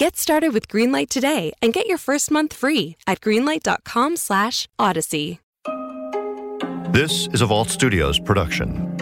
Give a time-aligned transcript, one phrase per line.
[0.00, 5.40] Get started with Greenlight today and get your first month free at greenlight.com/odyssey.
[6.90, 8.96] This is a Vault Studios production.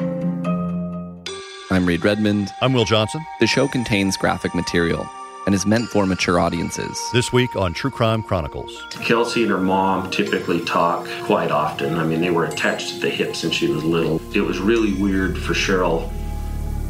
[1.70, 2.48] I'm Reed Redmond.
[2.61, 3.25] I'm Will Johnson.
[3.39, 5.09] The show contains graphic material
[5.47, 6.98] and is meant for mature audiences.
[7.12, 8.83] This week on True Crime Chronicles.
[8.91, 11.97] Kelsey and her mom typically talk quite often.
[11.97, 14.20] I mean, they were attached at the hip since she was little.
[14.34, 16.11] It was really weird for Cheryl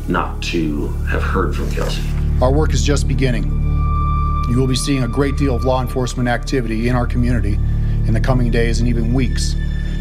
[0.08, 2.02] not to have heard from Kelsey.
[2.40, 3.44] Our work is just beginning.
[4.48, 7.54] You will be seeing a great deal of law enforcement activity in our community
[8.06, 9.54] in the coming days and even weeks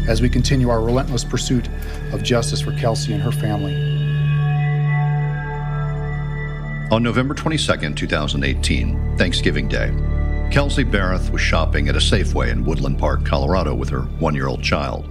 [0.08, 1.68] as we continue our relentless pursuit
[2.12, 3.74] of justice for Kelsey and her family.
[6.90, 9.92] On November 22, 2018, Thanksgiving Day,
[10.50, 14.46] Kelsey Berreth was shopping at a Safeway in Woodland Park, Colorado with her one year
[14.46, 15.06] old child.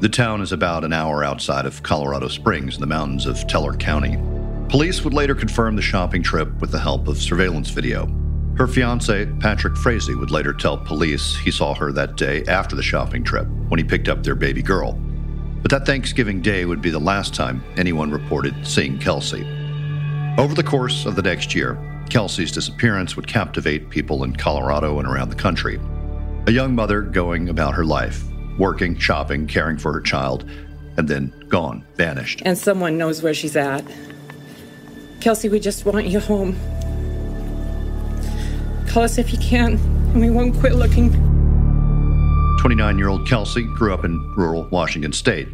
[0.00, 3.74] The town is about an hour outside of Colorado Springs in the mountains of Teller
[3.74, 4.18] County.
[4.68, 8.06] Police would later confirm the shopping trip with the help of surveillance video.
[8.56, 12.82] Her fiance, Patrick Frazee, would later tell police he saw her that day after the
[12.82, 14.92] shopping trip when he picked up their baby girl.
[15.62, 19.44] But that Thanksgiving Day would be the last time anyone reported seeing Kelsey.
[20.38, 21.78] Over the course of the next year,
[22.10, 25.80] Kelsey's disappearance would captivate people in Colorado and around the country.
[26.46, 28.24] A young mother going about her life,
[28.58, 30.48] working, shopping, caring for her child,
[30.96, 32.42] and then gone, vanished.
[32.44, 33.84] And someone knows where she's at.
[35.24, 36.54] Kelsey, we just want you home.
[38.86, 39.76] Call us if you can,
[40.12, 41.12] and we won't quit looking.
[42.60, 45.48] 29 year old Kelsey grew up in rural Washington state.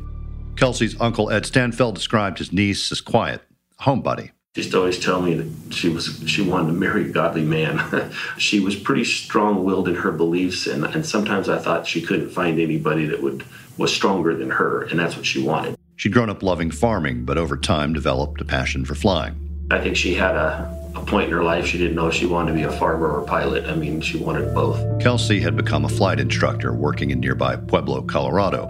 [0.57, 3.43] Kelsey's uncle Ed Stanfeld described his niece as quiet,
[3.79, 4.33] a homebody.
[4.57, 7.45] She used to always tell me that she was she wanted to marry a godly
[7.45, 8.11] man.
[8.39, 12.59] she was pretty strong-willed in her beliefs, and, and sometimes I thought she couldn't find
[12.59, 13.45] anybody that would
[13.79, 15.77] was stronger than her, and that's what she wanted.
[15.95, 19.47] She'd grown up loving farming, but over time developed a passion for flying.
[19.70, 22.27] I think she had a, a point in her life she didn't know if she
[22.27, 23.67] wanted to be a farmer or a pilot.
[23.67, 25.01] I mean, she wanted both.
[25.01, 28.67] Kelsey had become a flight instructor working in nearby Pueblo, Colorado.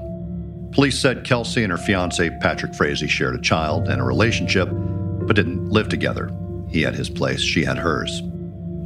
[0.73, 5.37] Police said Kelsey and her fiance Patrick Frazee shared a child and a relationship but
[5.37, 6.31] didn't live together.
[6.69, 8.23] He had his place, she had hers.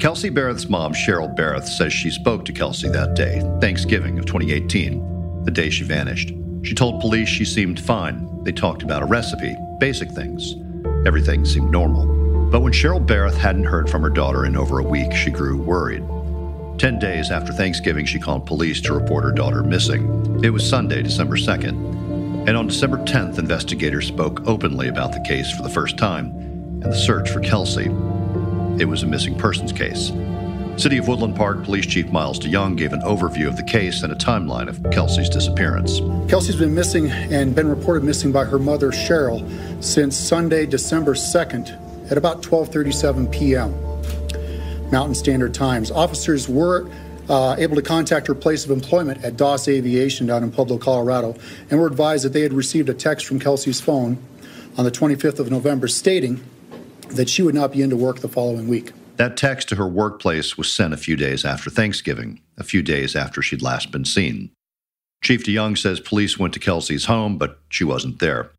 [0.01, 5.45] Kelsey Berreth's mom, Cheryl Berreth, says she spoke to Kelsey that day, Thanksgiving of 2018,
[5.45, 6.33] the day she vanished.
[6.63, 8.43] She told police she seemed fine.
[8.45, 10.55] They talked about a recipe, basic things.
[11.07, 12.07] Everything seemed normal.
[12.51, 15.59] But when Cheryl Berreth hadn't heard from her daughter in over a week, she grew
[15.59, 16.03] worried.
[16.79, 20.41] Ten days after Thanksgiving, she called police to report her daughter missing.
[20.43, 25.51] It was Sunday, December 2nd, and on December 10th, investigators spoke openly about the case
[25.51, 27.87] for the first time and the search for Kelsey.
[28.79, 30.11] It was a missing persons case.
[30.77, 34.12] City of Woodland Park Police Chief Miles DeYoung gave an overview of the case and
[34.12, 36.01] a timeline of Kelsey's disappearance.
[36.29, 39.45] Kelsey's been missing and been reported missing by her mother Cheryl
[39.83, 43.73] since Sunday, December 2nd at about 12:37 p.m.
[44.91, 45.93] Mountain Standard Times.
[45.93, 46.91] Officers were
[47.29, 51.37] uh, able to contact her place of employment at Doss Aviation down in Pueblo, Colorado,
[51.71, 54.19] and were advised that they had received a text from Kelsey's phone
[54.77, 56.43] on the 25th of November stating
[57.11, 58.93] that she would not be into work the following week.
[59.17, 63.15] That text to her workplace was sent a few days after Thanksgiving, a few days
[63.15, 64.51] after she'd last been seen.
[65.23, 68.51] Chief DeYoung says police went to Kelsey's home, but she wasn't there.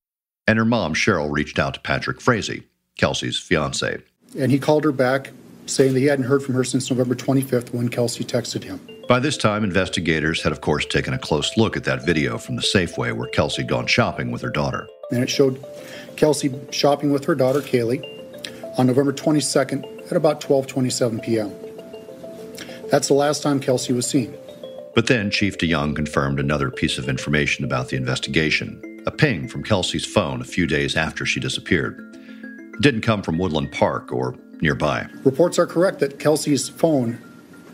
[0.47, 2.63] And her mom, Cheryl, reached out to Patrick Frazee,
[2.97, 4.01] Kelsey's fiance.
[4.37, 5.31] And he called her back
[5.65, 8.79] saying that he hadn't heard from her since November 25th when Kelsey texted him.
[9.07, 12.55] By this time, investigators had, of course, taken a close look at that video from
[12.55, 14.87] the Safeway where Kelsey had gone shopping with her daughter.
[15.11, 15.63] And it showed
[16.15, 18.03] Kelsey shopping with her daughter, Kaylee,
[18.79, 21.51] on November 22nd at about 12:27 p.m.
[22.89, 24.35] That's the last time Kelsey was seen.
[24.93, 29.63] But then Chief DeYoung confirmed another piece of information about the investigation a ping from
[29.63, 31.99] Kelsey's phone a few days after she disappeared.
[32.73, 35.07] It didn't come from Woodland Park or nearby.
[35.23, 37.19] Reports are correct that Kelsey's phone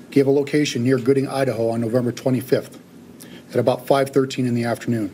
[0.09, 2.77] gave a location near Gooding, Idaho on November 25th
[3.51, 5.11] at about 5:13 in the afternoon.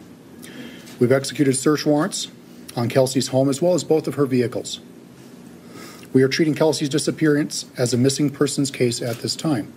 [1.00, 2.30] We've executed search warrants
[2.76, 4.80] on Kelsey's home as well as both of her vehicles.
[6.14, 9.72] We are treating Kelsey's disappearance as a missing persons case at this time.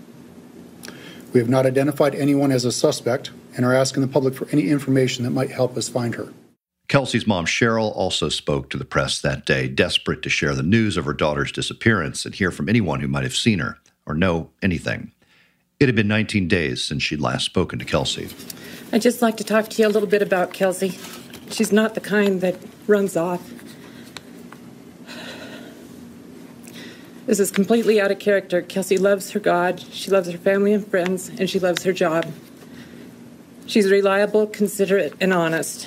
[1.33, 4.69] We have not identified anyone as a suspect and are asking the public for any
[4.69, 6.33] information that might help us find her.
[6.89, 10.97] Kelsey's mom, Cheryl, also spoke to the press that day, desperate to share the news
[10.97, 14.51] of her daughter's disappearance and hear from anyone who might have seen her or know
[14.61, 15.13] anything.
[15.79, 18.29] It had been 19 days since she'd last spoken to Kelsey.
[18.93, 20.99] I'd just like to talk to you a little bit about Kelsey.
[21.51, 22.57] She's not the kind that
[22.89, 23.41] runs off.
[27.27, 28.63] This is completely out of character.
[28.63, 32.27] Kelsey loves her God, she loves her family and friends, and she loves her job.
[33.67, 35.87] She's reliable, considerate, and honest.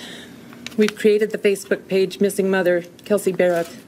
[0.77, 3.83] We've created the Facebook page Missing Mother, Kelsey Berreth,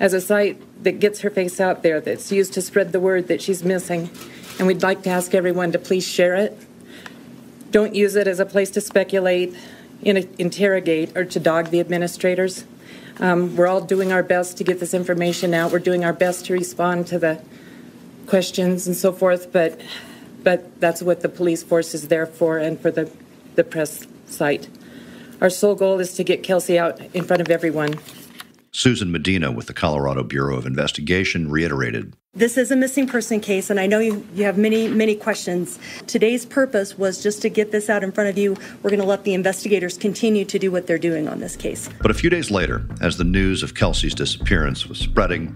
[0.00, 3.28] as a site that gets her face out there, that's used to spread the word
[3.28, 4.10] that she's missing.
[4.58, 6.58] And we'd like to ask everyone to please share it.
[7.70, 9.54] Don't use it as a place to speculate,
[10.02, 12.64] in interrogate, or to dog the administrators.
[13.20, 15.72] Um, we're all doing our best to get this information out.
[15.72, 17.42] We're doing our best to respond to the
[18.26, 19.80] questions and so forth, but
[20.42, 23.10] but that's what the police force is there for and for the,
[23.54, 24.68] the press site.
[25.40, 27.94] Our sole goal is to get Kelsey out in front of everyone.
[28.72, 33.68] Susan Medina with the Colorado Bureau of Investigation reiterated this is a missing person case,
[33.68, 35.78] and I know you, you have many, many questions.
[36.06, 38.56] Today's purpose was just to get this out in front of you.
[38.82, 41.90] We're going to let the investigators continue to do what they're doing on this case.
[42.00, 45.54] But a few days later, as the news of Kelsey's disappearance was spreading,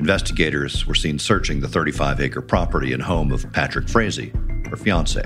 [0.00, 4.32] investigators were seen searching the 35 acre property and home of Patrick Frazee,
[4.68, 5.22] her fiance.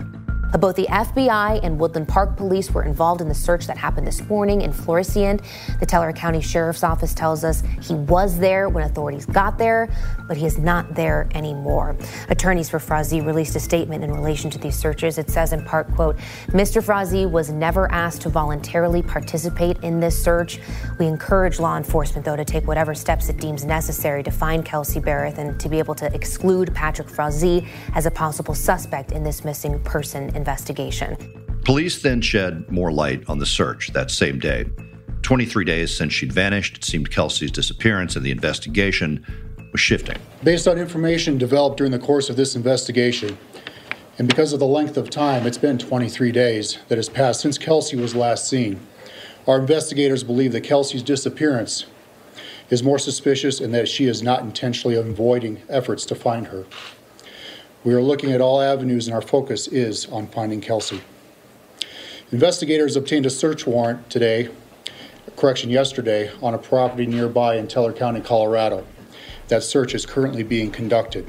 [0.52, 4.06] Uh, both the FBI and Woodland Park Police were involved in the search that happened
[4.06, 5.42] this morning in Florissant.
[5.78, 9.88] The Teller County Sheriff's Office tells us he was there when authorities got there,
[10.26, 11.96] but he is not there anymore.
[12.28, 15.18] Attorneys for Frazee released a statement in relation to these searches.
[15.18, 16.16] It says in part, quote,
[16.48, 16.82] Mr.
[16.82, 20.60] Frazee was never asked to voluntarily participate in this search.
[20.98, 25.00] We encourage law enforcement, though, to take whatever steps it deems necessary to find Kelsey
[25.00, 29.44] Berreth and to be able to exclude Patrick Frazee as a possible suspect in this
[29.44, 31.16] missing person investigation.
[31.64, 34.64] Police then shed more light on the search that same day.
[35.22, 39.24] 23 days since she'd vanished, it seemed Kelsey's disappearance and the investigation
[39.70, 40.16] was shifting.
[40.42, 43.36] Based on information developed during the course of this investigation,
[44.18, 47.58] and because of the length of time, it's been 23 days that has passed since
[47.58, 48.80] Kelsey was last seen,
[49.46, 51.84] our investigators believe that Kelsey's disappearance
[52.70, 56.64] is more suspicious and that she is not intentionally avoiding efforts to find her.
[57.82, 61.00] We are looking at all avenues, and our focus is on finding Kelsey.
[62.30, 64.50] Investigators obtained a search warrant today,
[65.36, 68.86] correction, yesterday, on a property nearby in Teller County, Colorado.
[69.48, 71.26] That search is currently being conducted.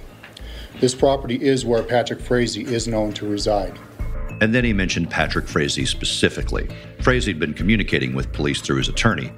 [0.82, 3.80] This property is where Patrick Frazee is known to reside.
[4.42, 6.68] And then he mentioned Patrick Frazee specifically.
[7.00, 9.32] Frazee had been communicating with police through his attorney.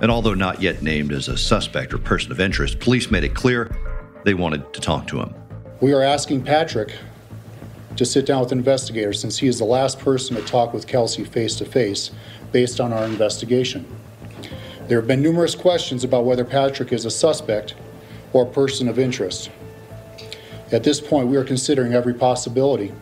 [0.00, 3.34] And although not yet named as a suspect or person of interest, police made it
[3.34, 3.76] clear
[4.24, 5.34] they wanted to talk to him.
[5.82, 6.94] We are asking Patrick
[7.96, 11.24] to sit down with investigators since he is the last person to talk with Kelsey
[11.24, 12.12] face to face
[12.52, 13.84] based on our investigation.
[14.86, 17.74] There have been numerous questions about whether Patrick is a suspect
[18.32, 19.50] or a person of interest.
[20.70, 22.92] At this point, we are considering every possibility,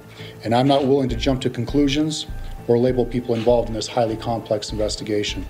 [0.42, 2.28] and I'm not willing to jump to conclusions
[2.66, 5.44] or label people involved in this highly complex investigation.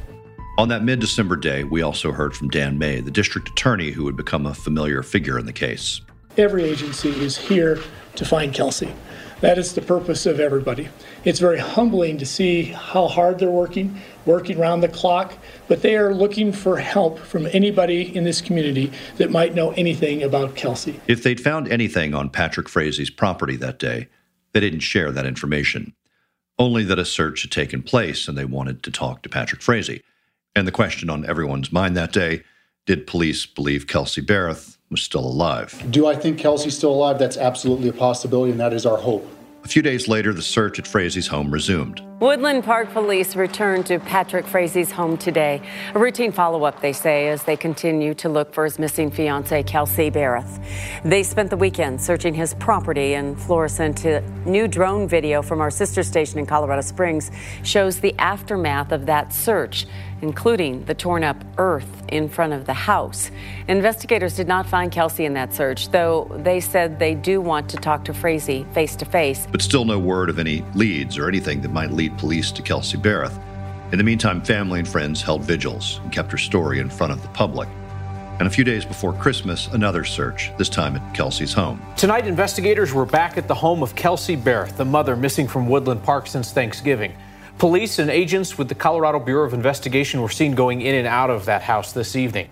[0.59, 4.07] On that mid December day, we also heard from Dan May, the district attorney who
[4.07, 6.01] had become a familiar figure in the case.
[6.41, 7.79] Every agency is here
[8.17, 8.95] to find Kelsey.
[9.43, 10.89] That is the purpose of everybody.
[11.23, 15.35] It's very humbling to see how hard they're working, working around the clock,
[15.69, 20.23] but they are looking for help from anybody in this community that might know anything
[20.23, 20.99] about Kelsey.
[21.07, 24.09] If they'd found anything on Patrick Frazee's property that day,
[24.53, 25.93] they didn't share that information.
[26.59, 30.03] Only that a search had taken place and they wanted to talk to Patrick Frazee.
[30.57, 32.45] And the question on everyone's mind that day
[32.87, 35.87] did police believe Kelsey Berreth was still alive?
[35.91, 37.17] Do I think Kelsey's still alive?
[37.17, 39.25] That's absolutely a possibility, and that is our hope.
[39.63, 42.03] A few days later, the search at Frazee's home resumed.
[42.19, 45.63] Woodland Park police returned to Patrick Frazee's home today.
[45.95, 49.63] A routine follow up, they say, as they continue to look for his missing fiancee,
[49.63, 50.61] Kelsey Berreth.
[51.05, 54.05] They spent the weekend searching his property in Florissant.
[54.05, 57.31] A new drone video from our sister station in Colorado Springs
[57.63, 59.87] shows the aftermath of that search
[60.23, 63.31] including the torn up earth in front of the house.
[63.69, 67.77] Investigators did not find Kelsey in that search, though they said they do want to
[67.77, 69.47] talk to Frazee face to face.
[69.51, 72.97] But still no word of any leads or anything that might lead police to Kelsey
[72.97, 73.39] Berreth.
[73.93, 77.23] In the meantime, family and friends held vigils and kept her story in front of
[77.23, 77.69] the public.
[78.39, 81.83] And a few days before Christmas, another search, this time at Kelsey's home.
[81.97, 86.03] Tonight, investigators were back at the home of Kelsey Berreth, the mother missing from Woodland
[86.03, 87.13] Park since Thanksgiving.
[87.61, 91.29] Police and agents with the Colorado Bureau of Investigation were seen going in and out
[91.29, 92.49] of that house this evening.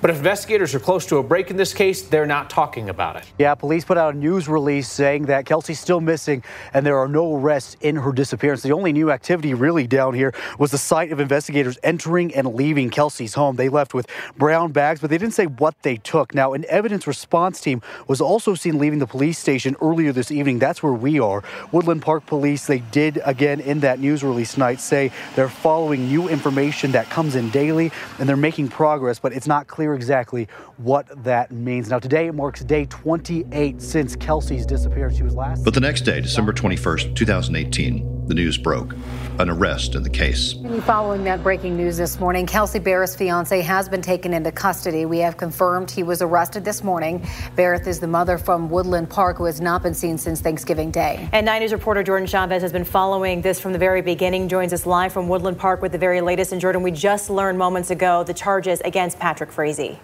[0.00, 3.16] But if investigators are close to a break in this case, they're not talking about
[3.16, 3.24] it.
[3.38, 6.42] Yeah, police put out a news release saying that Kelsey's still missing
[6.72, 8.62] and there are no arrests in her disappearance.
[8.62, 12.88] The only new activity really down here was the sight of investigators entering and leaving
[12.88, 13.56] Kelsey's home.
[13.56, 14.06] They left with
[14.38, 16.34] brown bags, but they didn't say what they took.
[16.34, 20.58] Now, an evidence response team was also seen leaving the police station earlier this evening.
[20.58, 21.44] That's where we are.
[21.72, 26.28] Woodland Park Police, they did again in that news release tonight say they're following new
[26.28, 31.06] information that comes in daily and they're making progress, but it's not clear exactly what
[31.24, 31.90] that means.
[31.90, 35.16] Now, today marks day 28 since Kelsey's disappearance.
[35.16, 35.64] She was last.
[35.64, 38.94] But the next day, December 21st, 2018, the news broke
[39.38, 40.54] an arrest in the case.
[40.82, 45.06] Following that breaking news this morning, Kelsey Berreth's fiance has been taken into custody.
[45.06, 47.26] We have confirmed he was arrested this morning.
[47.56, 51.28] Berreth is the mother from Woodland Park who has not been seen since Thanksgiving Day.
[51.32, 54.72] And 9 News reporter Jordan Chavez has been following this from the very beginning, joins
[54.72, 56.52] us live from Woodland Park with the very latest.
[56.52, 59.98] And Jordan, we just learned moments ago the charges against Patrick Frazee.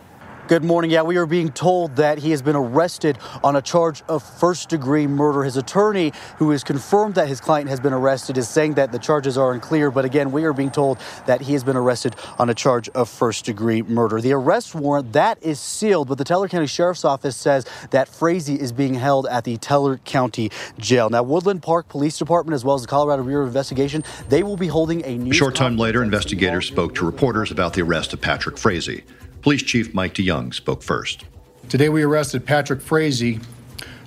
[0.48, 0.92] Good morning.
[0.92, 4.68] Yeah, we are being told that he has been arrested on a charge of first
[4.68, 5.42] degree murder.
[5.42, 8.98] His attorney, who has confirmed that his client has been arrested, is saying that the
[9.00, 9.90] charges are unclear.
[9.90, 13.08] But again, we are being told that he has been arrested on a charge of
[13.08, 14.20] first degree murder.
[14.20, 18.54] The arrest warrant that is sealed, but the Teller County Sheriff's Office says that Frazee
[18.54, 21.10] is being held at the Teller County Jail.
[21.10, 24.56] Now, Woodland Park Police Department, as well as the Colorado Bureau of Investigation, they will
[24.56, 28.20] be holding a A short time later, investigators spoke to reporters about the arrest of
[28.20, 29.02] Patrick Frazee.
[29.46, 31.24] Police Chief Mike DeYoung spoke first.
[31.68, 33.38] Today we arrested Patrick Frazee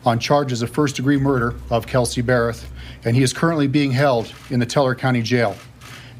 [0.03, 2.65] on charges of first degree murder of Kelsey Berreth,
[3.05, 5.55] and he is currently being held in the Teller County Jail.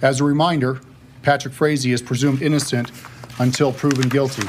[0.02, 0.80] As a reminder,
[1.22, 2.94] Patrick Frazee is presumed innocent
[3.40, 4.48] until proven guilty.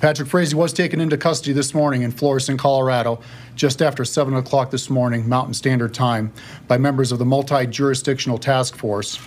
[0.00, 3.20] Patrick Frazee was taken into custody this morning in Florissant, Colorado,
[3.54, 6.32] just after 7 o'clock this morning, Mountain Standard Time,
[6.68, 9.18] by members of the Multi Jurisdictional Task Force,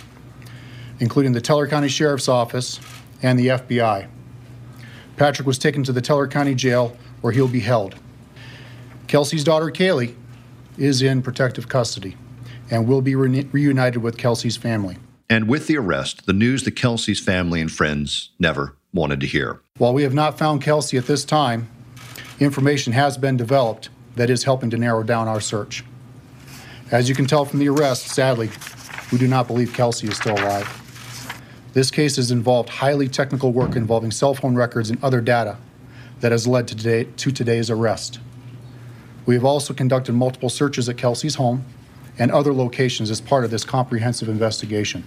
[0.98, 2.80] including the Teller County Sheriff's Office
[3.22, 4.08] and the FBI.
[5.16, 7.96] Patrick was taken to the Teller County Jail where he'll be held.
[9.06, 10.14] Kelsey's daughter, Kaylee,
[10.76, 12.16] is in protective custody
[12.70, 14.98] and will be re- reunited with Kelsey's family.
[15.28, 19.60] And with the arrest, the news that Kelsey's family and friends never wanted to hear.
[19.78, 21.68] While we have not found Kelsey at this time,
[22.38, 25.84] information has been developed that is helping to narrow down our search.
[26.90, 28.50] As you can tell from the arrest, sadly,
[29.10, 30.85] we do not believe Kelsey is still alive.
[31.76, 35.58] This case has involved highly technical work involving cell phone records and other data
[36.20, 38.18] that has led to, today, to today's arrest.
[39.26, 41.66] We have also conducted multiple searches at Kelsey's home
[42.18, 45.04] and other locations as part of this comprehensive investigation.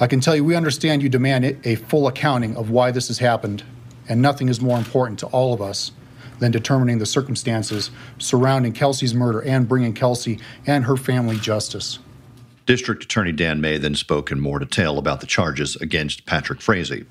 [0.00, 3.18] I can tell you we understand you demand a full accounting of why this has
[3.18, 3.62] happened,
[4.08, 5.92] and nothing is more important to all of us
[6.40, 12.00] than determining the circumstances surrounding Kelsey's murder and bringing Kelsey and her family justice.
[12.66, 17.04] District Attorney Dan May then spoke in more detail about the charges against Patrick Frazee.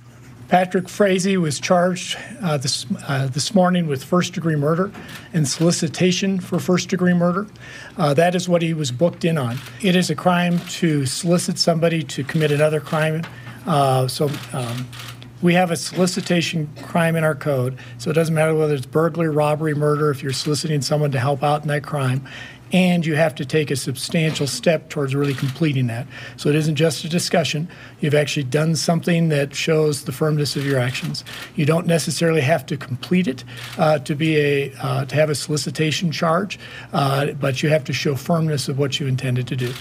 [0.48, 4.92] Patrick Frazee was charged uh, this, uh, this morning with first degree murder
[5.34, 7.48] and solicitation for first degree murder.
[7.98, 9.58] Uh, that is what he was booked in on.
[9.82, 13.24] It is a crime to solicit somebody to commit another crime.
[13.66, 14.90] Uh, so um,
[15.42, 17.78] we have a solicitation crime in our code.
[17.98, 21.44] So it doesn't matter whether it's burglary, robbery, murder, if you're soliciting someone to help
[21.44, 22.28] out in that crime
[22.72, 26.08] and you have to take a substantial step towards really completing that.
[26.38, 27.68] So it isn't just a discussion.
[28.00, 31.24] You've actually done something that shows the firmness of your actions.
[31.56, 33.44] You don't necessarily have to complete it
[33.78, 36.60] uh, to be a uh, to have a solicitation charge,
[36.94, 39.74] uh, but you have to show firmness of what you intended to do.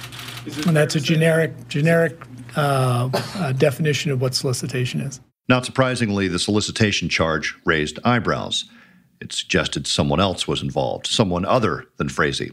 [0.66, 2.18] And that's a generic generic
[2.56, 5.20] uh, uh, definition of what solicitation is.
[5.48, 8.66] Not surprisingly, the solicitation charge raised eyebrows.
[9.20, 12.52] It suggested someone else was involved, someone other than Frazee.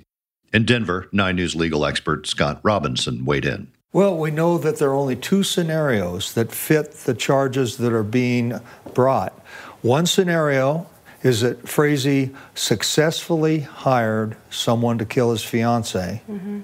[0.54, 3.68] In Denver, 9 News legal expert Scott Robinson weighed in.
[3.92, 8.04] Well, we know that there are only two scenarios that fit the charges that are
[8.04, 8.60] being
[8.94, 9.34] brought.
[9.82, 10.88] One scenario
[11.24, 16.22] is that Frazee successfully hired someone to kill his fiance.
[16.30, 16.62] Mm-hmm.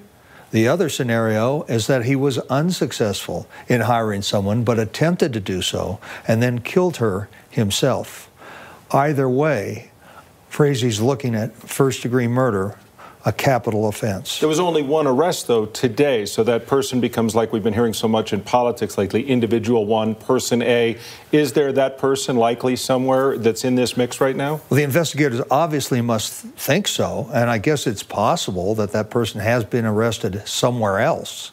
[0.52, 5.60] The other scenario is that he was unsuccessful in hiring someone, but attempted to do
[5.60, 5.98] so
[6.28, 8.30] and then killed her himself.
[8.92, 9.90] Either way,
[10.48, 12.78] Frazee's looking at first degree murder
[13.26, 14.38] a capital offense.
[14.38, 17.94] There was only one arrest, though, today, so that person becomes like we've been hearing
[17.94, 20.98] so much in politics lately individual one, person A.
[21.32, 24.60] Is there that person likely somewhere that's in this mix right now?
[24.68, 29.40] Well, the investigators obviously must think so, and I guess it's possible that that person
[29.40, 31.52] has been arrested somewhere else,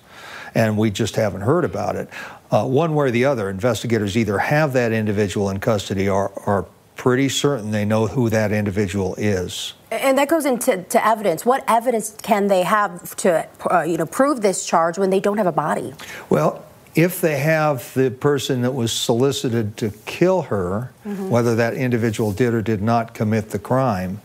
[0.54, 2.10] and we just haven't heard about it.
[2.52, 6.66] Uh, one way or the other, investigators either have that individual in custody or are
[6.96, 9.74] pretty certain they know who that individual is.
[9.92, 11.46] And that goes into to evidence.
[11.46, 15.38] What evidence can they have to, uh, you know, prove this charge when they don't
[15.38, 15.94] have a body?
[16.30, 21.30] Well, If they have the person that was solicited to kill her, mm-hmm.
[21.30, 24.20] whether that individual did or did not commit the crime,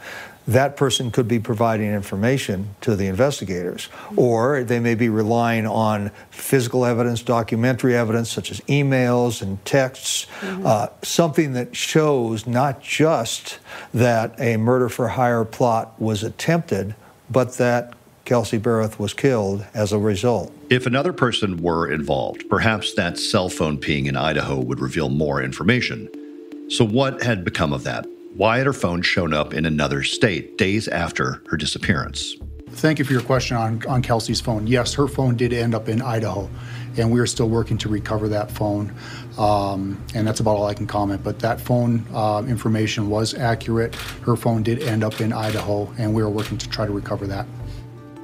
[0.46, 3.88] that person could be providing information to the investigators.
[4.16, 10.26] Or they may be relying on physical evidence, documentary evidence, such as emails and texts,
[10.40, 10.66] mm-hmm.
[10.66, 13.58] uh, something that shows not just
[13.92, 16.94] that a murder for hire plot was attempted,
[17.28, 20.52] but that Kelsey Berreth was killed as a result.
[20.68, 25.40] If another person were involved, perhaps that cell phone ping in Idaho would reveal more
[25.40, 26.10] information.
[26.68, 28.04] So, what had become of that?
[28.36, 32.36] Why had her phone shown up in another state days after her disappearance?
[32.68, 34.66] Thank you for your question on, on Kelsey's phone.
[34.66, 36.50] Yes, her phone did end up in Idaho,
[36.98, 38.94] and we are still working to recover that phone.
[39.38, 41.24] Um, and that's about all I can comment.
[41.24, 43.94] But that phone uh, information was accurate.
[43.94, 47.26] Her phone did end up in Idaho, and we are working to try to recover
[47.28, 47.46] that.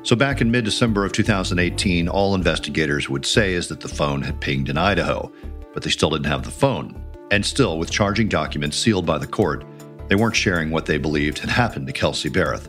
[0.03, 4.21] So, back in mid December of 2018, all investigators would say is that the phone
[4.21, 5.33] had pinged in Idaho,
[5.73, 7.03] but they still didn't have the phone.
[7.31, 9.65] And still, with charging documents sealed by the court,
[10.13, 12.69] they weren't sharing what they believed had happened to Kelsey Berreth.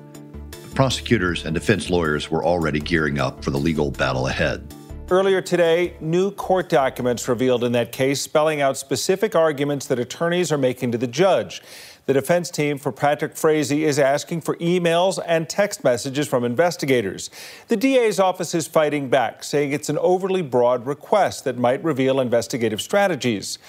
[0.76, 4.74] prosecutors and defense lawyers were already gearing up for the legal battle ahead.
[5.10, 10.54] Earlier today, new court documents revealed in that case spelling out specific arguments that attorneys
[10.54, 11.62] are making to the judge.
[12.06, 17.30] The defense team for Patrick Frazee is asking for emails and text messages from investigators.
[17.68, 22.22] The DA's office is fighting back, saying it's an overly broad request that might reveal
[22.22, 23.60] investigative strategies.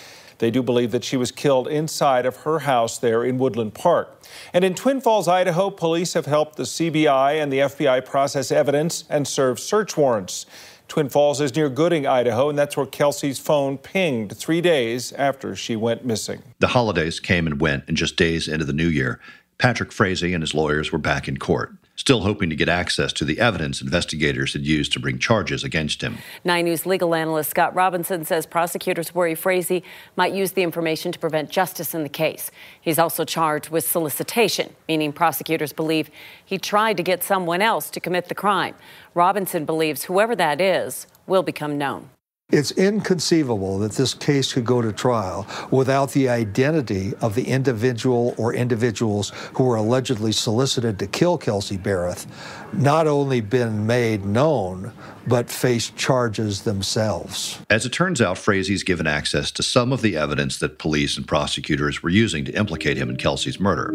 [0.44, 4.20] They do believe that she was killed inside of her house there in Woodland Park.
[4.52, 9.04] And in Twin Falls, Idaho, police have helped the CBI and the FBI process evidence
[9.08, 10.44] and serve search warrants.
[10.86, 15.56] Twin Falls is near Gooding, Idaho, and that's where Kelsey's phone pinged three days after
[15.56, 16.42] she went missing.
[16.58, 19.20] The holidays came and went, and just days into the new year,
[19.56, 23.24] Patrick Frazee and his lawyers were back in court still hoping to get access to
[23.24, 26.18] the evidence investigators had used to bring charges against him.
[26.44, 29.82] Nine News legal analyst Scott Robinson says prosecutors worry Frazee
[30.16, 32.50] might use the information to prevent justice in the case.
[32.80, 36.10] He's also charged with solicitation, meaning prosecutors believe
[36.44, 38.74] he tried to get someone else to commit the crime.
[39.14, 42.10] Robinson believes whoever that is will become known.
[42.54, 48.32] It's inconceivable that this case could go to trial without the identity of the individual
[48.38, 52.26] or individuals who were allegedly solicited to kill Kelsey Berreth
[52.72, 54.92] not only been made known,
[55.26, 57.58] but face charges themselves.
[57.70, 61.26] As it turns out, Frazee's given access to some of the evidence that police and
[61.26, 63.90] prosecutors were using to implicate him in Kelsey's murder.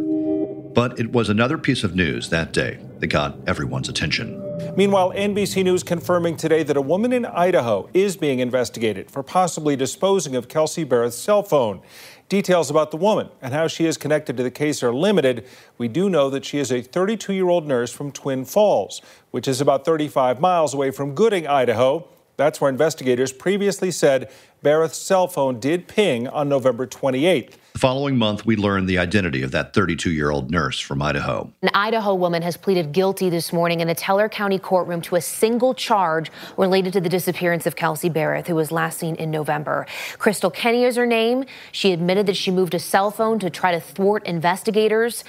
[0.73, 4.48] But it was another piece of news that day that got everyone's attention.
[4.75, 9.75] Meanwhile, NBC News confirming today that a woman in Idaho is being investigated for possibly
[9.75, 11.81] disposing of Kelsey Berreth's cell phone.
[12.29, 15.45] Details about the woman and how she is connected to the case are limited.
[15.77, 19.47] We do know that she is a 32 year old nurse from Twin Falls, which
[19.47, 22.07] is about 35 miles away from Gooding, Idaho.
[22.39, 24.31] That's where investigators previously said
[24.63, 27.55] Berreth's cell phone did ping on November 28th.
[27.73, 31.51] The following month, we learned the identity of that 32 year old nurse from Idaho.
[31.61, 35.21] An Idaho woman has pleaded guilty this morning in the Teller County courtroom to a
[35.21, 39.85] single charge related to the disappearance of Kelsey Berreth, who was last seen in November.
[40.13, 41.43] Krystal Kenney is her name.
[41.73, 45.25] She admitted that she moved a cell phone to try to thwart investigators.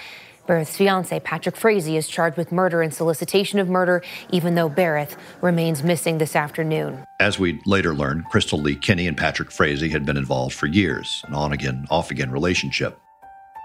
[0.51, 5.17] Berreth's fiance, Patrick Frazee, is charged with murder and solicitation of murder, even though Berreth
[5.43, 7.05] remains missing this afternoon.
[7.21, 11.23] As we later learned, Krystal Lee Kenney and Patrick Frazee had been involved for years,
[11.29, 12.99] an on again, off again relationship.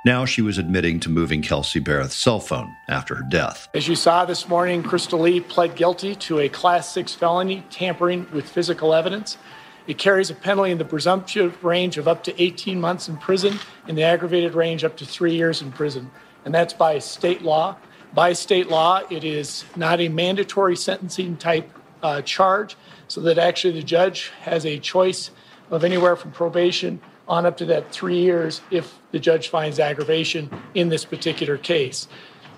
[0.06, 3.68] Now she was admitting to moving Kelsey Berreth's cell phone after her death.
[3.74, 8.28] As you saw this morning, Krystal Lee pled guilty to a Class 6 felony tampering
[8.32, 9.40] with physical evidence.
[9.88, 13.58] It carries a penalty in the presumptive range of up to 18 months in prison,
[13.88, 16.12] in the aggravated range up to three years in prison
[16.46, 17.76] and that's by state law.
[18.14, 21.70] By state law, it is not a mandatory sentencing type
[22.02, 22.78] uh, charge,
[23.08, 25.32] so that actually the judge has a choice
[25.70, 30.50] of anywhere from probation on up to that three years if the judge finds aggravation
[30.76, 32.08] in this particular case.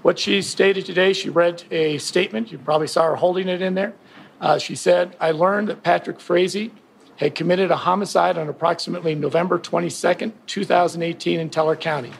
[0.02, 2.52] What she stated today, she read a statement.
[2.52, 3.93] You probably saw her holding it in there.
[4.39, 6.71] Uh, she said, I learned that Patrick Frazee
[7.15, 12.12] had committed a homicide on approximately November 22nd, 2018, in Teller County.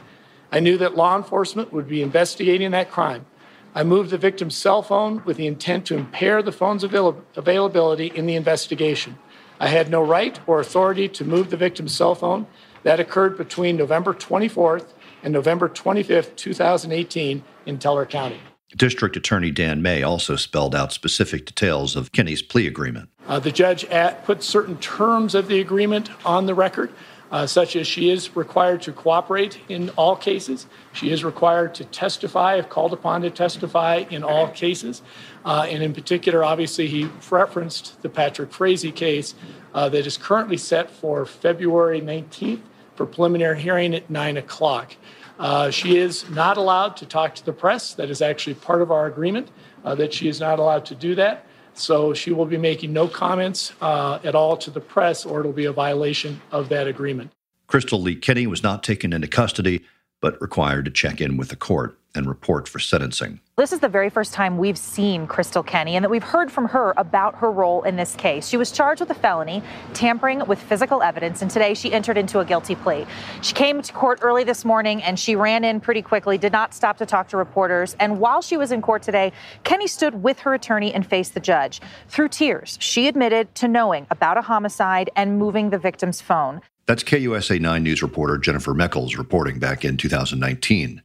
[0.50, 3.26] I knew that law enforcement would be investigating that crime.
[3.74, 8.06] I moved the victim's cell phone with the intent to impair the phone's avail- availability
[8.06, 9.18] in the investigation.
[9.60, 12.46] I had no right or authority to move the victim's cell phone.
[12.84, 14.86] That occurred between November 24th
[15.22, 18.40] and November 25th, 2018, in Teller County.
[18.76, 23.08] District Attorney Dan May also spelled out specific details of Kenney's plea agreement.
[23.26, 26.92] Uh, the judge at, put certain terms of the agreement on the record.
[27.30, 30.66] Uh, such as she is required to cooperate in all cases.
[30.92, 35.02] She is required to testify if called upon to testify in all cases.
[35.44, 39.34] Uh, and in particular, obviously, he referenced the Patrick Frazee case
[39.74, 42.60] uh, that is currently set for February 19th
[42.96, 44.96] for preliminary hearing at 9 o'clock.
[45.38, 47.94] Uh, she is not allowed to talk to the press.
[47.94, 49.50] That is actually part of our agreement
[49.84, 51.46] uh, that she is not allowed to do that.
[51.78, 55.52] So she will be making no comments uh, at all to the press, or it'll
[55.52, 57.30] be a violation of that agreement.
[57.68, 59.84] Krystal Lee Kenney was not taken into custody,
[60.20, 63.38] but required to check in with the court and report for sentencing.
[63.56, 66.66] This is the very first time we've seen Krystal Kenney and that we've heard from
[66.68, 68.48] her about her role in this case.
[68.48, 69.62] She was charged with a felony,
[69.94, 73.06] tampering with physical evidence, and today she entered into a guilty plea.
[73.42, 76.74] She came to court early this morning and she ran in pretty quickly, did not
[76.74, 77.94] stop to talk to reporters.
[78.00, 81.40] And while she was in court today, Kenney stood with her attorney and faced the
[81.40, 81.80] judge.
[82.08, 86.62] Through tears, she admitted to knowing about a homicide and moving the victim's phone.
[86.88, 91.02] That's KUSA 9 News reporter Jennifer Meckles reporting back in 2019.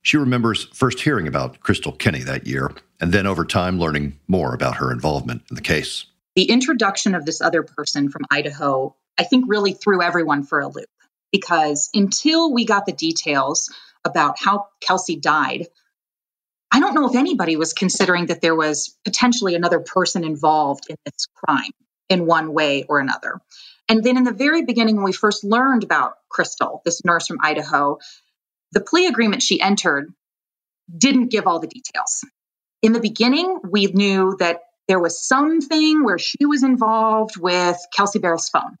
[0.00, 4.54] She remembers first hearing about Krystal Kenney that year, and then over time learning more
[4.54, 6.06] about her involvement in the case.
[6.36, 10.68] The introduction of this other person from Idaho, I think, really threw everyone for a
[10.68, 10.88] loop
[11.30, 13.70] because until we got the details
[14.06, 15.66] about how Kelsey died,
[16.72, 20.96] I don't know if anybody was considering that there was potentially another person involved in
[21.04, 21.72] this crime
[22.08, 23.38] in one way or another.
[23.90, 27.38] And then in the very beginning, when we first learned about Krystal, this nurse from
[27.42, 27.98] Idaho,
[28.70, 30.14] the plea agreement she entered
[30.96, 32.24] didn't give all the details.
[32.82, 38.20] In the beginning, we knew that there was something where she was involved with Kelsey
[38.20, 38.76] Berreth's phone,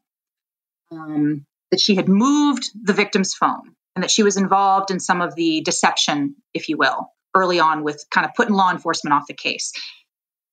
[0.92, 5.22] um, that she had moved the victim's phone, and that she was involved in some
[5.22, 9.26] of the deception, if you will, early on with kind of putting law enforcement off
[9.26, 9.72] the case.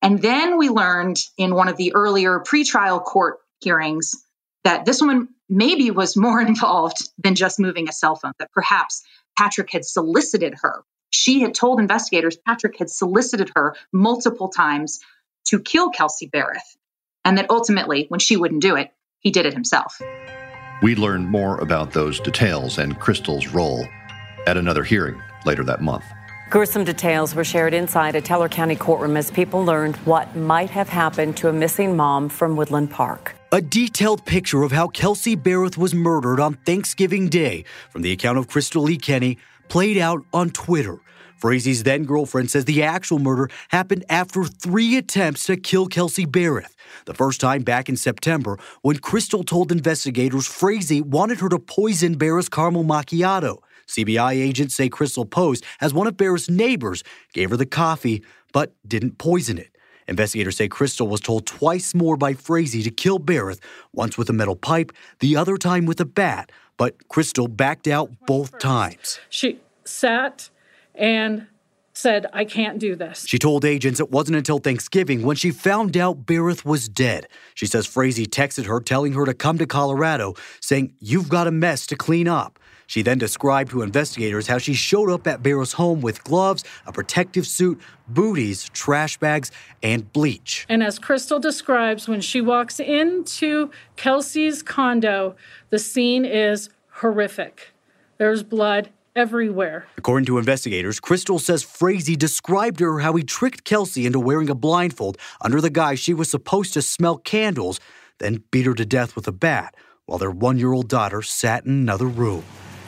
[0.02, 4.15] And then we learned in one of the earlier pretrial court hearings
[4.63, 9.04] that this woman maybe was more involved than just moving a cell phone, that perhaps
[9.38, 10.84] Patrick had solicited her.
[11.10, 15.00] She had told investigators Patrick had solicited her multiple times
[15.48, 16.78] to kill Kelsey Berreth,
[17.24, 20.02] and that ultimately, when she wouldn't do it, he did it himself.
[20.82, 23.88] We learned more about those details and Krystal's role
[24.46, 26.06] at another hearing later that month.
[26.50, 30.88] Gruesome details were shared inside a Teller County courtroom as people learned what might have
[30.88, 33.37] happened to a missing mom from Woodland Park.
[33.54, 38.38] A detailed picture of how Kelsey Berreth was murdered on Thanksgiving Day from the account
[38.38, 39.38] of Krystal Lee Kenney
[39.70, 41.00] played out on Twitter.
[41.38, 46.76] Frazee's then girlfriend says the actual murder happened after three attempts to kill Kelsey Berreth.
[47.06, 52.18] The first time back in September when Krystal told investigators Frazee wanted her to poison
[52.18, 53.60] Berreth's caramel macchiato.
[53.88, 58.76] CBI agents say Krystal posed as one of Berreth's neighbors, gave her the coffee, but
[58.86, 59.77] didn't poison it.
[60.08, 63.60] Investigators say Krystal was told twice more by Frazee to kill Berreth,
[63.93, 68.12] once with a metal pipe, the other time with a bat, but Krystal backed out
[68.26, 69.20] both times.
[69.30, 70.50] She sat
[70.96, 71.48] and
[71.98, 73.26] said, I can't do this.
[73.28, 77.28] She told agents it wasn't until Thanksgiving when she found out Berreth was dead.
[77.56, 81.52] She says Frazee texted her telling her to come to Colorado, saying, You've got a
[81.52, 82.60] mess to clean up.
[82.88, 86.91] She then described to investigators how she showed up at Berreth's home with gloves, a
[86.93, 89.52] protective suit, booties, trash bags,
[89.84, 90.65] and bleach.
[90.69, 95.36] And as Krystal describes, when she walks into Kelsey's condo,
[95.69, 97.73] the scene is horrific.
[98.17, 99.86] There's blood everywhere.
[99.97, 104.50] According to investigators, Krystal says Frazee described to her how he tricked Kelsey into wearing
[104.50, 107.80] a blindfold under the guise she was supposed to smell candles,
[108.19, 111.65] then beat her to death with a bat while their one year old daughter sat
[111.65, 112.43] in another room.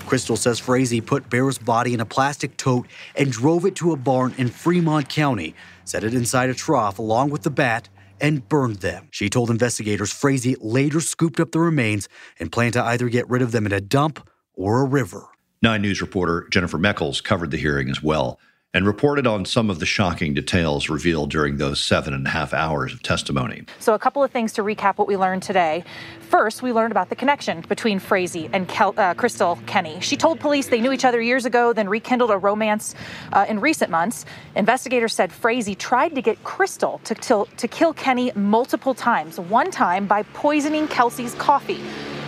[0.09, 3.95] Krystal says Frazee put Bear's body in a plastic tote and drove it to a
[3.95, 5.53] barn in Fremont County,
[5.85, 9.07] set it inside a trough along with the bat, and burned them.
[9.11, 13.43] She told investigators Frazee later scooped up the remains and planned to either get rid
[13.43, 15.27] of them in a dump or a river.
[15.61, 18.39] Nine News reporter Jennifer Meckles covered the hearing as well
[18.75, 22.53] and reported on some of the shocking details revealed during those seven and a half
[22.53, 23.63] hours of testimony.
[23.79, 25.83] So, a couple of things to recap what we learned today.
[26.19, 29.99] First, we learned about the connection between Frazee and Kel- uh, Krystal Kenney.
[30.01, 32.93] She told police they knew each other years ago, then rekindled a romance
[33.33, 34.25] uh, in recent months.
[34.55, 39.71] Investigators said Frazee tried to get Krystal to, to, to kill Kenney multiple times, one
[39.71, 41.81] time by poisoning Kelsey's coffee.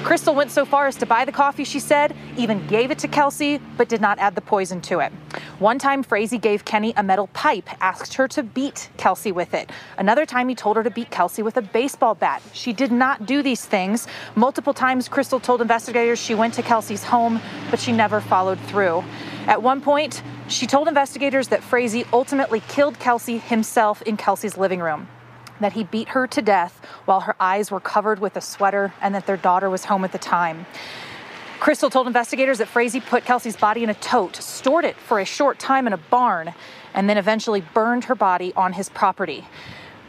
[0.04, 3.08] Krystal went so far as to buy the coffee, she said, even gave it to
[3.08, 5.12] Kelsey, but did not add the poison to it.
[5.60, 9.70] One time, Frazee gave Kenney a metal pipe, asked her to beat Kelsey with it.
[9.98, 12.42] Another time, he told her to beat Kelsey with a baseball bat.
[12.54, 14.08] She did not do these things.
[14.36, 19.04] Multiple times, Krystal told investigators she went to Kelsey's home, but she never followed through.
[19.48, 24.80] At one point, she told investigators that Frazee ultimately killed Kelsey himself in Kelsey's living
[24.80, 25.08] room
[25.62, 29.16] that he beat her to death while her eyes were covered with a sweater and
[29.16, 30.66] that their daughter was home at the time.
[31.62, 35.26] Krystal told investigators that Frazee put Kelsey's body in a tote, stored it for a
[35.26, 36.56] short time in a barn,
[36.96, 39.46] and then eventually burned her body on his property.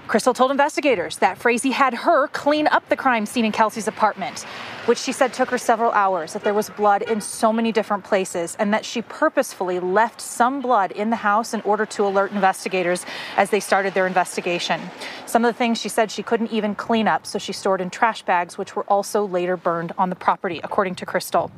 [0.09, 4.47] Krystal told investigators that Frazee had her clean up the crime scene in Kelsey's apartment,
[4.87, 8.05] which she said took her several hours, that there was blood in so many different
[8.05, 12.33] places, and that she purposefully left some blood in the house in order to alert
[12.33, 13.05] investigators
[13.37, 14.81] as they started their investigation.
[15.27, 17.90] Some of the things she said she couldn't even clean up, so she stored in
[17.90, 21.51] trash bags, which were also later burned on the property, according to Krystal.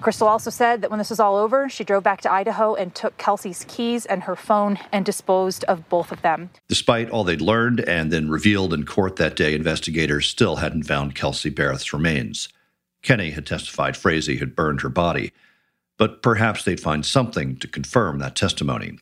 [0.00, 2.94] Krystal also said that when this was all over, she drove back to Idaho and
[2.94, 6.50] took Kelsey's keys and her phone and disposed of both of them.
[6.68, 11.14] Despite all they'd learned and then revealed in court that day, investigators still hadn't found
[11.14, 12.48] Kelsey Berreth's remains.
[13.02, 15.32] Kenney had testified Frazee had burned her body,
[15.96, 18.98] but perhaps they'd find something to confirm that testimony.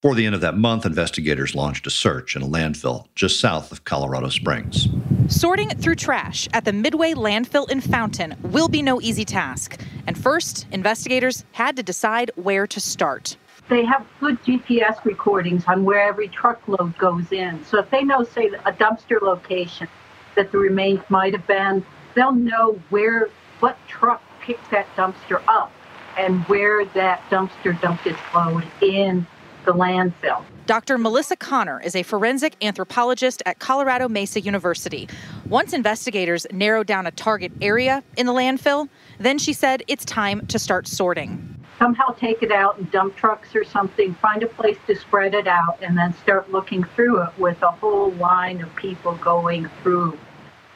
[0.00, 3.72] Before the end of that month, investigators launched a search in a landfill just south
[3.72, 4.86] of Colorado Springs.
[5.28, 9.80] Sorting through trash at the Midway landfill in Fountain will be no easy task.
[10.06, 13.38] And first, investigators had to decide where to start.
[13.70, 17.64] They have good GPS recordings on where every truckload goes in.
[17.64, 19.88] So if they know, say, a dumpster location
[20.36, 25.72] that the remains might have been, they'll know where, what truck picked that dumpster up
[26.18, 29.26] and where that dumpster dumped its load in
[29.64, 30.44] the landfill.
[30.66, 30.96] Dr.
[30.96, 35.06] Melissa Connor is a forensic anthropologist at Colorado Mesa University.
[35.46, 40.46] Once investigators narrowed down a target area in the landfill, then she said it's time
[40.46, 41.54] to start sorting.
[41.78, 45.46] Somehow take it out in dump trucks or something, find a place to spread it
[45.46, 50.18] out, and then start looking through it with a whole line of people going through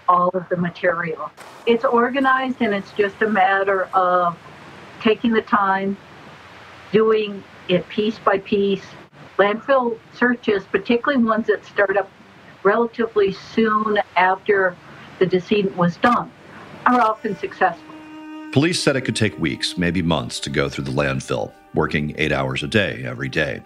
[0.07, 1.31] all of the material.
[1.66, 4.37] It's organized and it's just a matter of
[5.01, 5.96] taking the time,
[6.92, 8.85] doing it piece by piece.
[9.38, 12.11] Landfill searches, particularly ones that start up
[12.64, 14.77] relatively soon after
[15.20, 16.31] the decedent was done,
[16.87, 17.94] are often successful.
[18.53, 22.33] Police said it could take weeks, maybe months, to go through the landfill, working eight
[22.33, 23.62] hours a day every day.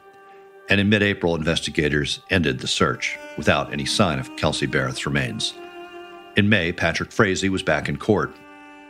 [0.69, 5.55] And in mid April, investigators ended the search without any sign of Kelsey Berreth's remains.
[6.37, 8.35] In May, Patrick Frazee was back in court,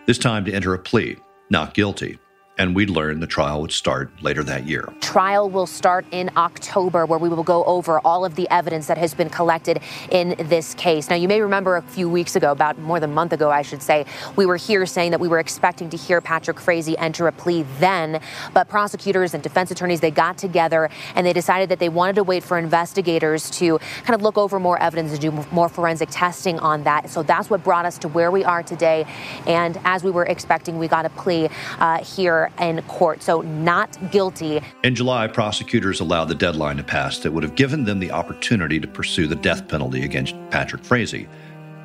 [0.06, 1.16] this time to enter a plea,
[1.50, 2.18] not guilty,
[2.58, 4.92] and we learned the trial would start later that year.
[5.00, 8.98] Trial will start in October, where we will go over all of the evidence that
[8.98, 11.08] has been collected in this case.
[11.08, 13.62] Now, you may remember a few weeks ago, about more than a month ago, I
[13.62, 14.04] should say,
[14.36, 17.64] we were here saying that we were expecting to hear Patrick Frazee enter a plea
[17.78, 18.20] then,
[18.52, 22.22] but prosecutors and defense attorneys, they got together and they decided that they wanted to
[22.22, 26.58] wait for investigators to kind of look over more evidence and do more forensic testing
[26.58, 27.08] on that.
[27.08, 29.06] So that's what brought us to where we are today.
[29.46, 33.22] And as we were expecting, we got a plea uh, here in court.
[33.22, 34.60] So not guilty.
[34.84, 38.80] In July, prosecutors allowed the deadline to pass that would have given them the opportunity
[38.80, 41.28] to pursue the death penalty against Patrick Frazee.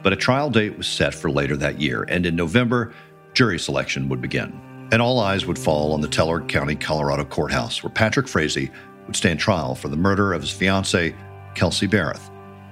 [0.03, 2.93] But a trial date was set for later that year, and in November,
[3.33, 4.59] jury selection would begin.
[4.91, 8.71] And all eyes would fall on the Teller County, Colorado courthouse, where Patrick Frazee
[9.05, 11.13] would stand trial for the murder of his fiancee,
[11.55, 12.29] Kelsey Berreth.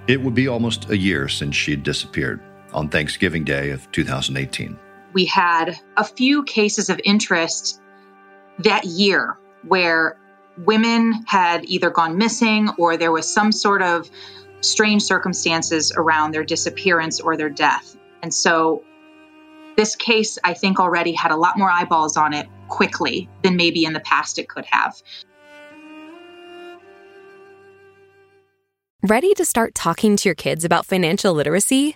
[0.08, 2.42] It would be almost a year since she had disappeared
[2.74, 4.78] on Thanksgiving Day of 2018.
[5.16, 7.82] We had a few cases of interest
[8.60, 10.18] that year where
[10.58, 14.10] women had either gone missing or there was some sort of
[14.60, 17.96] strange circumstances around their disappearance or their death.
[18.22, 18.84] And so
[19.78, 23.86] this case, I think, already had a lot more eyeballs on it quickly than maybe
[23.86, 25.02] in the past it could have.
[29.02, 31.96] Ready to start talking to your kids about financial literacy?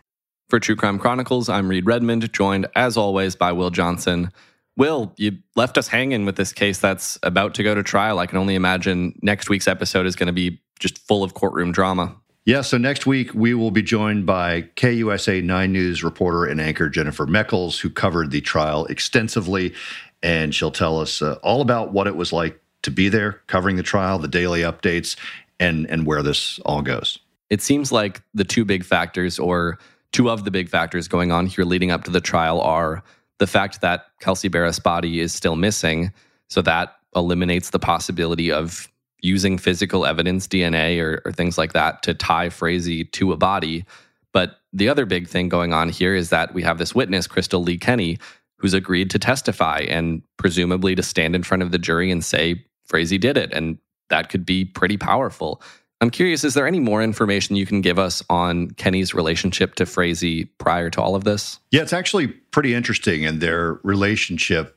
[0.51, 4.33] For True Crime Chronicles, I'm Reed Redmond, joined as always by Will Johnson.
[4.75, 8.19] Will, you left us hanging with this case that's about to go to trial.
[8.19, 11.71] I can only imagine next week's episode is going to be just full of courtroom
[11.71, 12.17] drama.
[12.43, 16.89] Yeah, so next week we will be joined by KUSA 9 News reporter and anchor
[16.89, 19.73] Jennifer Meckles, who covered the trial extensively.
[20.21, 23.77] And she'll tell us uh, all about what it was like to be there covering
[23.77, 25.15] the trial, the daily updates,
[25.61, 27.19] and, and where this all goes.
[27.49, 29.79] It seems like the two big factors, or
[30.11, 33.03] two of the big factors going on here leading up to the trial, are
[33.39, 36.11] the fact that Kelsey Berreth's body is still missing.
[36.49, 38.87] So that eliminates the possibility of
[39.21, 43.85] using physical evidence, DNA or, or things like that, to tie Frazee to a body.
[44.33, 47.63] But the other big thing going on here is that we have this witness, Krystal
[47.63, 48.17] Lee Kenney,
[48.57, 52.63] who's agreed to testify and presumably to stand in front of the jury and say
[52.85, 53.51] Frazee did it.
[53.53, 53.77] And
[54.09, 55.61] that could be pretty powerful.
[56.01, 59.85] I'm curious, is there any more information you can give us on Kenney's relationship to
[59.85, 61.59] Frazee prior to all of this?
[61.69, 63.23] Yeah, it's actually pretty interesting.
[63.23, 64.75] And their relationship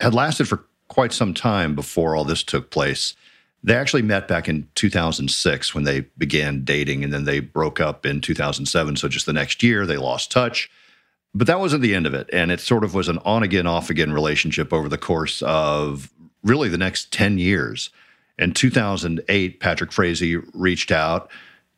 [0.00, 3.16] had lasted for quite some time before all this took place.
[3.64, 8.06] They actually met back in 2006 when they began dating, and then they broke up
[8.06, 8.96] in 2007.
[8.96, 10.70] So just the next year, they lost touch.
[11.34, 12.28] But that wasn't the end of it.
[12.32, 16.12] And it sort of was an on again, off again relationship over the course of
[16.44, 17.90] really the next 10 years.
[18.42, 21.30] In 2008, Patrick Frazee reached out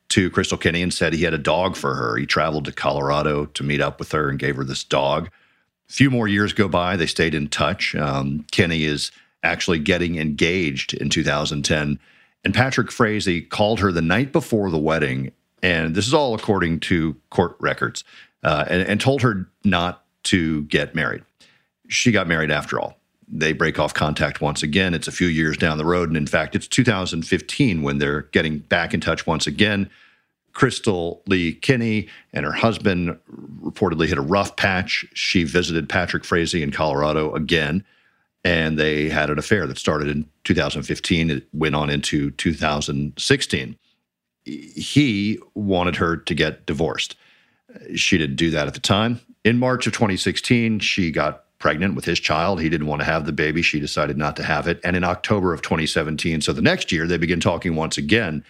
[0.09, 2.17] to Krystal Kenney and said he had a dog for her.
[2.17, 5.29] He traveled to Colorado to meet up with her and gave her this dog.
[5.91, 6.97] A few more years go by.
[6.97, 7.95] They stayed in touch.
[7.95, 11.99] Um, Kenney is actually getting engaged in 2010.
[12.45, 15.33] And Patrick Frazee called her the night before the wedding.
[15.63, 18.05] And this is all according to court records,
[18.43, 21.25] uh, and, and told her not to get married.
[21.89, 24.95] She got married after all they break off contact once again.
[24.95, 26.09] It's a few years down the road.
[26.09, 29.91] And in fact, it's 2015 when they're getting back in touch once again.
[30.55, 33.19] Krystal Lee Kenney and her husband
[33.61, 35.05] reportedly hit a rough patch.
[35.13, 37.85] She visited Patrick Frazee in Colorado again,
[38.45, 41.31] and they had an affair that started in 2015.
[41.31, 43.77] It went on into 2016.
[44.45, 47.17] He wanted her to get divorced.
[47.97, 49.21] She didn't do that at the time.
[49.43, 52.61] In March of 2016, she got pregnant with his child.
[52.61, 53.63] He didn't want to have the baby.
[53.63, 54.79] She decided not to have it.
[54.85, 58.45] And in October of 2017, so the next year, they begin talking once again.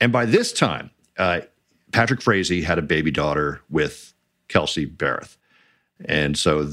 [0.00, 1.42] And by this time, uh,
[1.92, 4.14] Patrick Frazee had a baby daughter with
[4.48, 5.36] Kelsey Berreth.
[6.06, 6.72] And so,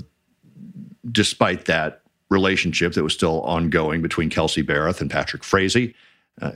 [1.11, 5.93] despite that relationship that was still ongoing between Kelsey Berreth and Patrick Frazee,
[6.41, 6.53] uh,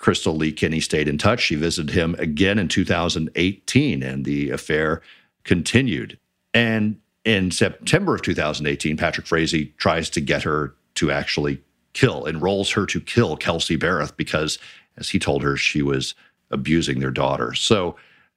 [0.00, 1.42] Krystal Lee Kenney stayed in touch.
[1.42, 5.00] She visited him again in 2018, and the affair
[5.44, 6.18] continued.
[6.52, 11.60] And in September of 2018, Patrick Frazee tries to get her to actually
[11.92, 14.58] kill, enrolls her to kill Kelsey Berreth because,
[14.96, 16.14] as he told her, she was
[16.50, 17.52] abusing their daughter.
[17.52, 17.96] So,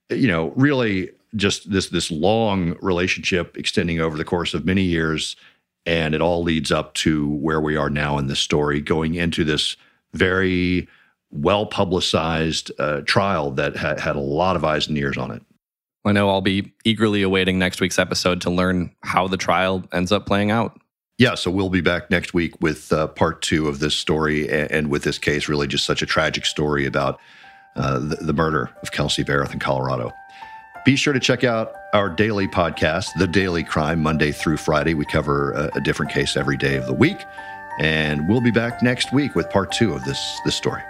[0.10, 5.38] you know, really just this this long relationship extending over the course of many years,
[5.86, 9.46] and it all leads up to where we are now in this story, going into
[9.46, 9.78] this
[10.14, 10.90] very
[11.30, 15.42] well publicized uh, trial that ha- had a lot of eyes and ears on it.
[16.04, 20.12] I know I'll be eagerly awaiting next week's episode to learn how the trial ends
[20.12, 20.80] up playing out.
[21.18, 24.72] Yeah, so we'll be back next week with uh, part two of this story and,
[24.72, 27.20] and, with this case, really just such a tragic story about
[27.76, 30.12] uh, the, the, murder of Kelsey Berreth in Colorado.
[30.84, 34.96] Be sure to check out our daily podcast, The Daily Crime, Monday through Friday.
[34.96, 37.20] We cover a, a different case every day of the week.
[37.80, 40.82] And we'll be back next week with part two of this, this story.